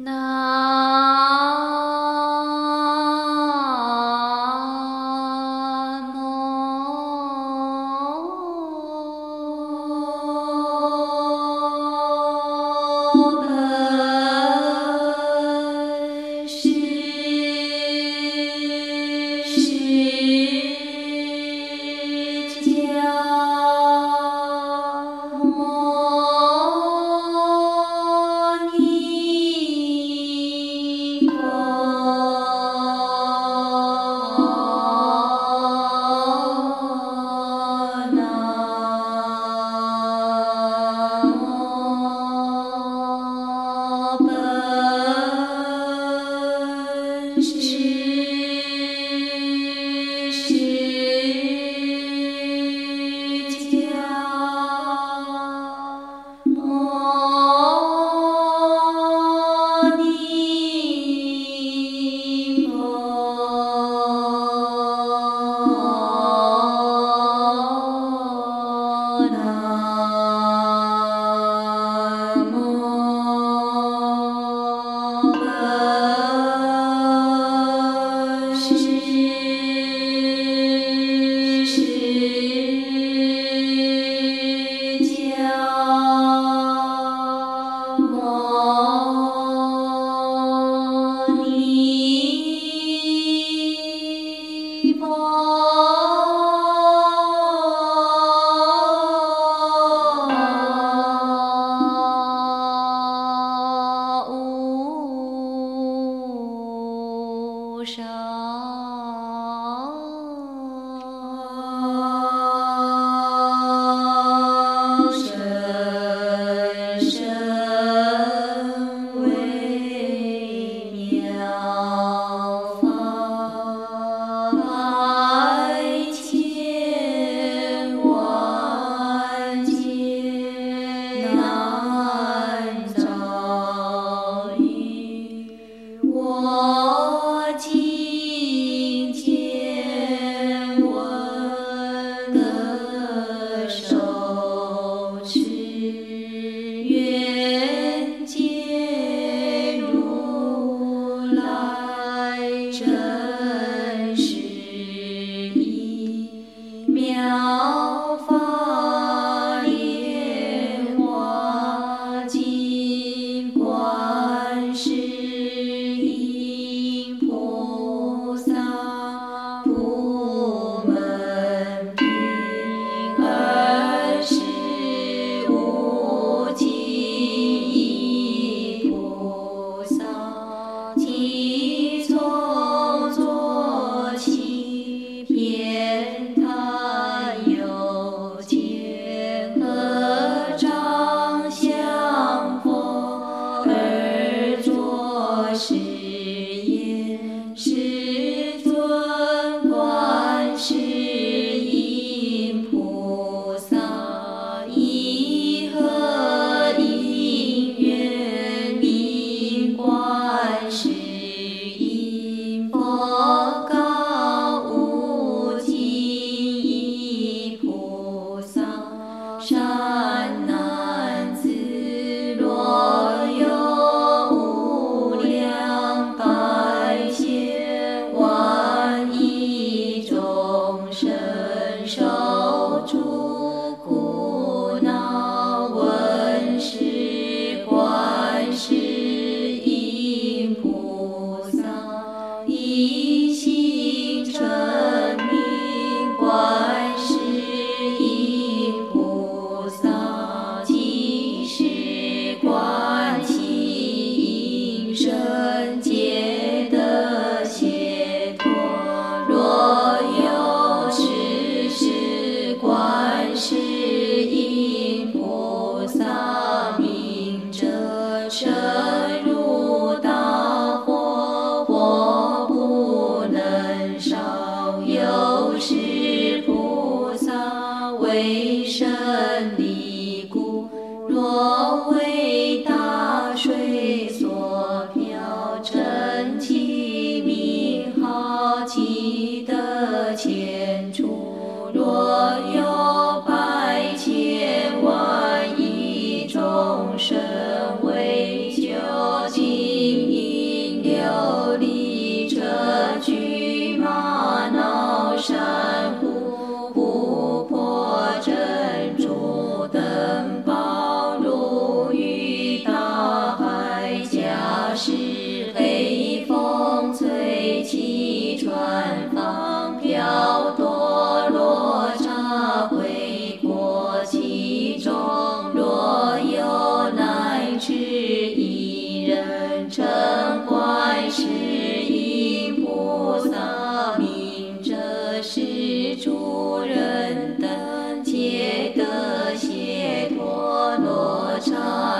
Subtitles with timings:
[0.00, 0.57] 那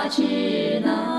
[0.09, 1.18] 只能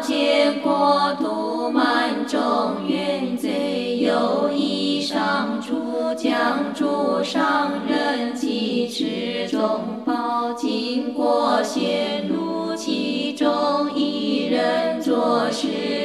[0.00, 15.97] 千国度满众愿贼有以上主将诸上人及持众宝经过显露其中一人作是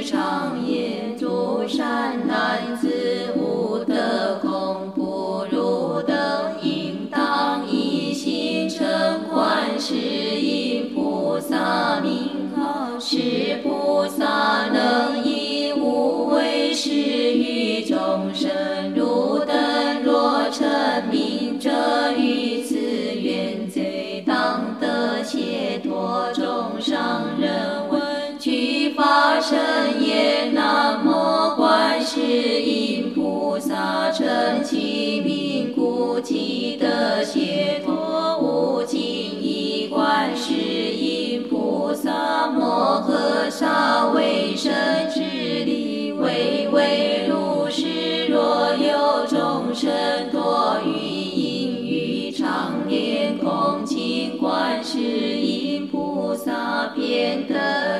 [29.43, 38.39] 具法身言：南无观世音菩萨，称其名故，即得解脱。
[38.39, 44.73] 无尽意观世音菩萨摩诃萨为身
[45.13, 45.19] 之
[45.65, 48.27] 力，唯唯如是。
[48.27, 49.91] 若有众生
[50.31, 57.99] 多于因于常念恭敬观世音菩萨，便得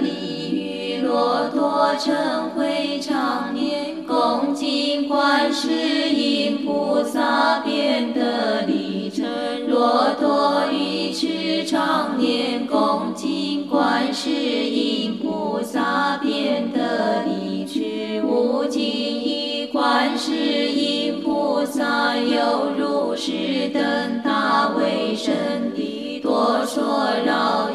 [1.98, 5.70] 成会常念恭敬观世
[6.10, 9.26] 音菩萨，便得利成。
[9.68, 25.34] 若多于持常念恭敬观世音菩萨，便得利持无尽意观世音菩萨，有如是等大为神
[25.76, 27.70] 力，多说饶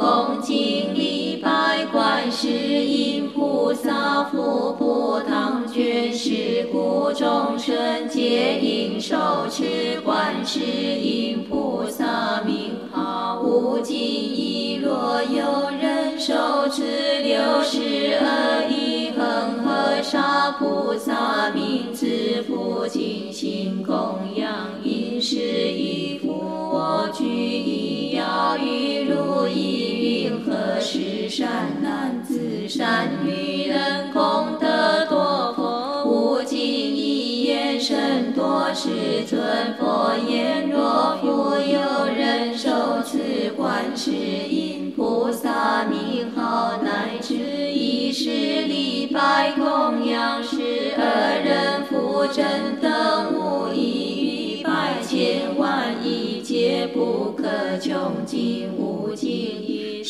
[0.00, 9.14] 恭敬礼拜观世音菩萨，福不当觉，是故众生皆应受
[9.50, 13.42] 持观世音菩萨名号。
[13.42, 16.32] 无尽意，若有人受
[16.70, 16.82] 持
[17.22, 24.50] 六十二亿恒河沙菩萨名，自负尽心供养，
[24.82, 26.28] 因是以复
[26.72, 29.29] 我具以要与如
[31.40, 31.48] 善
[31.82, 42.68] 男子善女人功德多佛无尽意愿甚多世尊佛言：若复有人受
[43.02, 47.32] 持观世音菩萨名号，乃至
[47.72, 58.70] 一世礼拜供养十二人复真等无一于百千万亿劫不可穷尽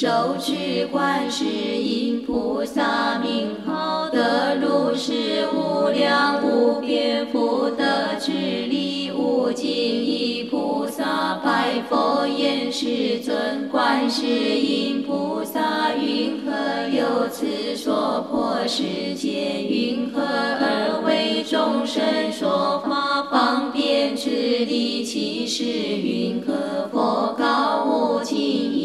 [0.01, 7.85] 手，持观世音菩萨名号，得如是无量无边福德
[8.19, 16.51] 之力，无尽意菩萨拜佛言：世尊，观世音菩萨云何
[16.97, 19.63] 有此说破世界？
[19.63, 22.03] 云何而为众生
[22.33, 24.31] 说法方便之
[24.65, 25.05] 力？
[25.05, 28.80] 其是云何佛告无尽意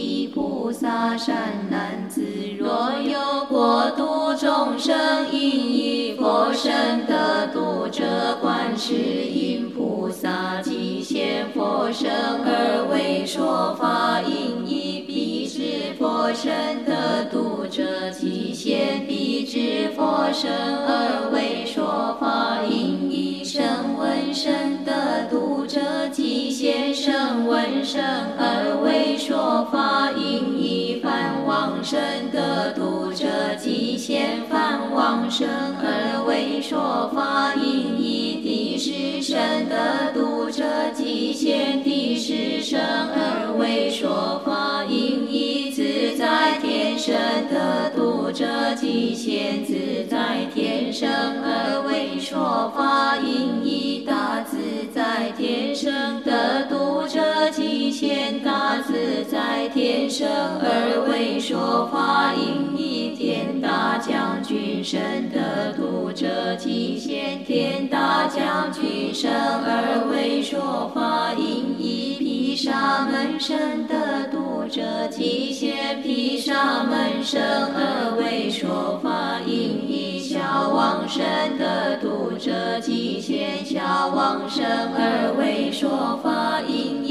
[0.86, 1.36] 大善
[1.68, 2.22] 男子，
[2.60, 4.96] 若有过度众生
[5.32, 8.04] 因以佛身得度者，
[8.40, 20.52] 观世音菩萨即现佛身而为说法；因以彼之佛身得度者，即现彼之佛身
[20.86, 23.64] 而为说法；因以声
[23.98, 25.80] 闻身得度者，
[26.12, 28.04] 即现声闻身
[28.38, 30.62] 而为说法；因
[31.86, 32.02] 圣
[32.32, 33.28] 的读者
[33.62, 37.96] 即现梵往生而为说法，因
[38.42, 39.38] 地是圣
[39.70, 40.64] 的读者
[40.96, 42.80] 即现地是圣。
[57.98, 81.24] 现大自在天身而为说法；因以天大将军身得度者，即现天大将军身而为说法；因以毗沙门身得度者，即现毗沙门身而为说法；因以小王身
[81.58, 87.05] 得度者，即现小王身而为说法；因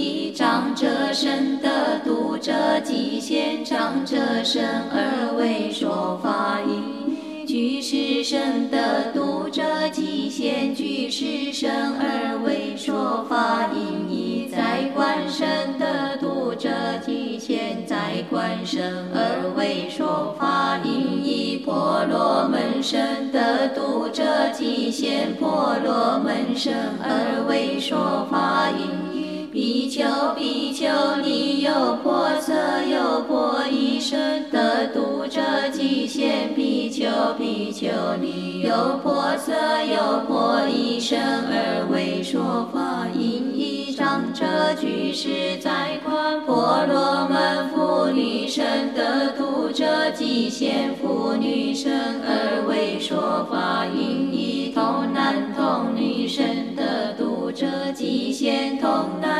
[0.44, 2.52] 长者身得度者，
[2.84, 15.48] 即现长者身而为说法；因居士身得度者，即现居士身而为说法；因以在观身
[15.78, 16.68] 得度者，
[17.06, 24.22] 即现在观身而为说法；因以婆罗门身得度者，
[24.52, 29.13] 即现婆罗门身而为说法；因以
[29.54, 30.02] 比丘、
[30.36, 30.84] 比丘
[31.22, 32.52] 尼有婆舍、
[32.90, 35.40] 有婆夷身得度者，
[35.72, 37.06] 即现比丘、
[37.38, 37.86] 比丘
[38.20, 39.52] 尼有婆舍、
[39.84, 44.44] 有婆夷身而为说法；因以长者
[44.80, 51.92] 居士在观婆罗门妇女身得度者，即现妇女身
[52.26, 59.33] 而为说法；因以童男童女身得度者，即现童男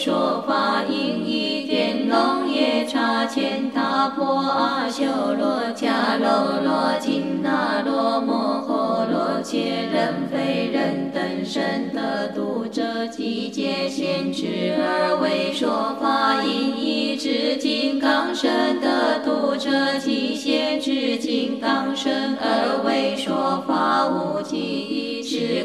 [0.00, 9.58] 说法；因以天龙夜叉乾闼婆阿修罗迦楼罗紧那罗摩诃罗伽
[9.92, 24.08] 人非人等身得度者，即皆现之而为说法；因以至金刚身得度者，即现至金刚身而为说法。
[24.08, 25.09] 无尽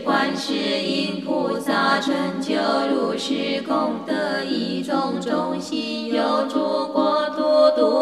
[0.03, 2.53] 观世音菩萨成就
[2.89, 7.24] 如是功德，以种种心有诸佛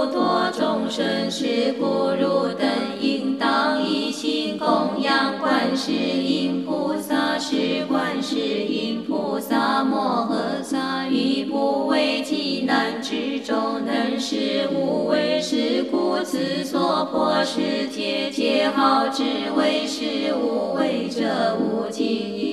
[0.07, 2.67] 多众生，是故汝等
[3.00, 19.24] 应当一心供养观世音菩萨，是观世音菩萨摩诃萨，于不为其难之中能使无为，是故此所破世界皆好之
[19.55, 21.57] 为是无为者。
[21.60, 22.52] 无尽意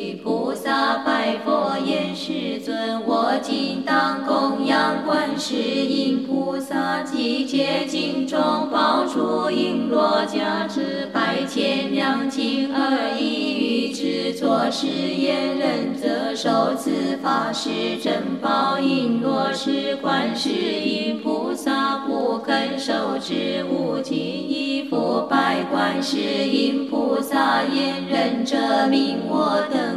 [0.62, 8.38] 萨拜佛言：世尊，我今当供养观世音菩萨，即皆经中
[8.70, 13.88] 宝珠璎珞加之百千两金而已。
[13.88, 16.90] 欲制作是言人，则受此
[17.22, 23.64] 法是珍宝璎珞，是观世音菩萨不肯受之。
[23.64, 28.56] 无尽意复拜观世音菩萨言：人者
[28.90, 29.89] 名我等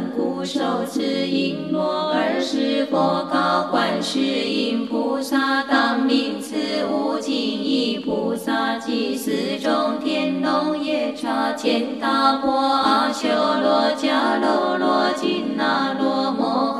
[0.84, 1.78] 故受此璎珞，
[2.12, 6.56] 而是佛告观世音菩萨：当名此
[6.90, 16.30] 无尽意菩萨，即四种天龙夜叉乾闼婆阿修罗迦楼罗紧那罗。
[16.32, 16.73] 摩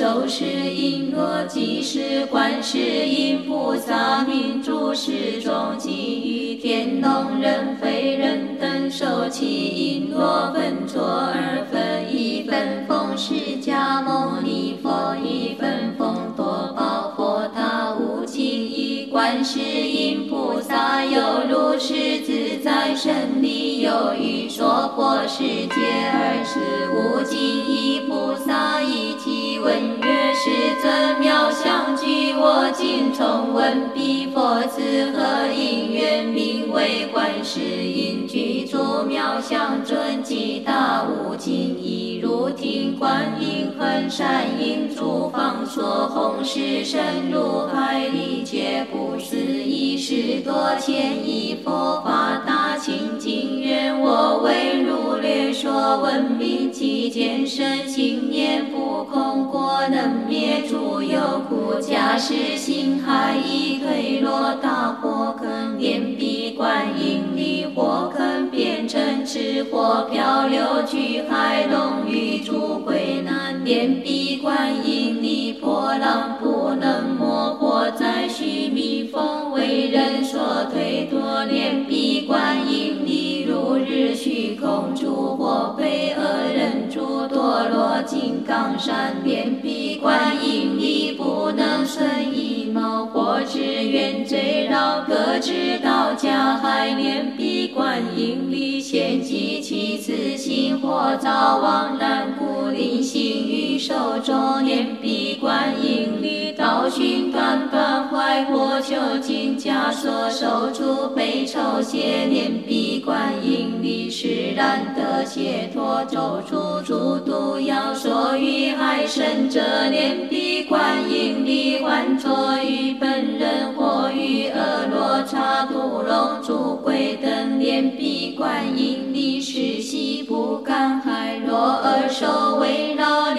[0.00, 17.94] 受是璎珞，即是观世音菩萨名诸世中即于天龙人非人等受其璎珞，分作二分，一分奉释迦牟尼佛，一分奉多宝佛塔。
[18.00, 25.74] 无尽意观世音菩萨有如是自在身力，有余说破世界
[26.14, 34.80] 而是无尽意菩萨以偈问曰：世尊妙相具，我今重闻彼佛子
[35.12, 42.20] 何因缘名为观世音具足妙相尊，即大无尽意。
[42.22, 79.49] 如听观音恒善音诸方说弘誓深入海里，皆不思议事多千亿佛法大清净愿我为如略说闻名其见身心念不空过能灭诸有苦假使心海已退落大火坑念彼观音离火坑变成赤火漂流去海龙与诸鬼难念彼观音离波浪不能没火灾须弥风
[79.90, 86.22] 人所推脱念彼观音力如日虚空诸火被恶
[86.54, 133.29] 人诸堕落金刚山念彼观音力不能顺一毛或只愿罪饶各知道家海念彼观音力现及其次心或早亡难故灵性于手中念彼观音离道寻断断坏火求尽枷锁守住悲愁邪念彼观音力释然得解脱咒出诸毒药所欲害生者念彼观音离还作于本人或于恶罗刹毒龙诸鬼等念彼观音力是悉不干海若而受围绕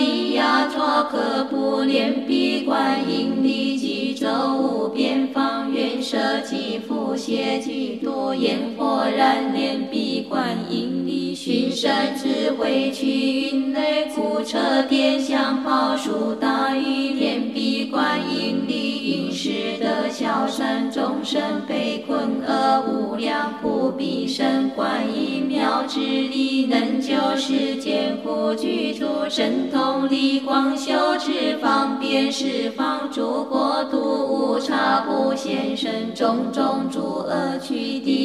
[1.03, 11.10] 可不念彼观音力即周无边方圆舍己复邪嫉妒焰火燃念彼观音。
[11.43, 38.20] 群山智慧去云雷苦彻天香宝树大雨念彼观音力应时得小山众生被困厄无量苦彼生观音妙智力能救世间苦具足神通力光修持方便十方诸国度无差不现身种种诸恶趣地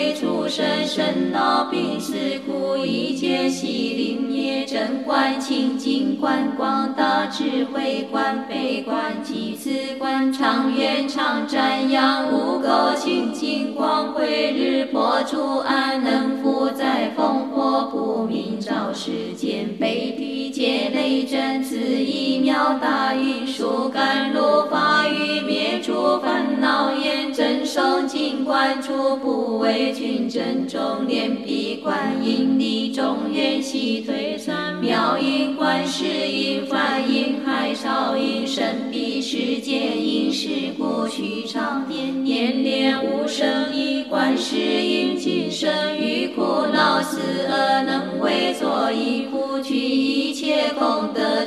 [0.00, 2.14] 狱鬼畜生生老病死
[2.46, 47.18] 苦一切悉灵业真观清净观广大智慧观悲观济慈观长远常瞻仰无垢清净光辉日破诸安能复在烽火不明照世间悲地界雷震此一妙大运树甘露法雨灭诸烦恼厌真受尽观处不为君真中念彼观音离众愿悉退散妙音观世音梵音海潮音神彼世界音是故须常念念念无生一观世音今生于苦恼死
[47.48, 49.19] 而能为作一护去一切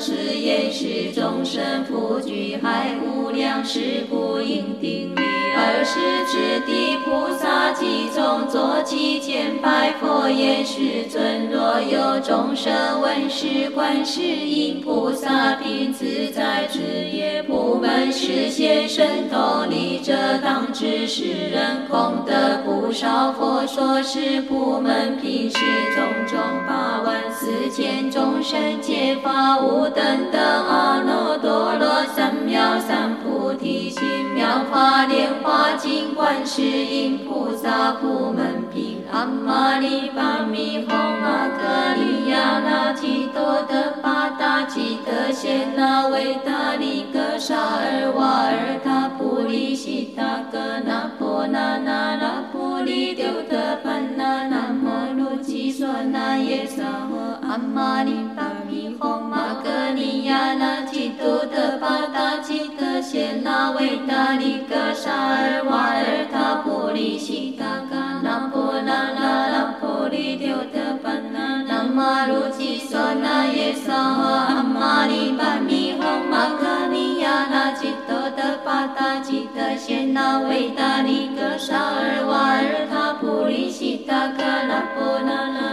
[0.03, 5.21] 功德持言是众生普具海无量是故应定力
[5.55, 22.33] 二十之地菩萨集中作其前拜佛言世尊若有众生闻是观世音菩萨并自在之业不门实现神通力者当知是人功德
[22.65, 25.57] 不少佛说是不门品是
[25.95, 34.01] 种种八万四千众生皆发无等等阿耨多罗三藐三菩提心
[34.33, 58.62] 妙法莲华经观世音菩萨普门品阿玛尼巴咪吽阿格利亚那提多德巴达吉德贤那维达利格沙尔瓦尔塔普利悉达格那婆那那那婆利丢德班那那摩卢基索那耶萨诃阿玛尼巴
[58.99, 85.63] 吽阿格利亚那提多德巴达吉德贤那维达利格沙尔瓦尔塔普利悉达格那婆那那那婆利丢德班那那摩卢基索那耶萨诃阿玛尼巴咪吽阿格利亚那提多德巴达吉德贤那维达利格沙尔瓦尔塔普利悉达格那婆那那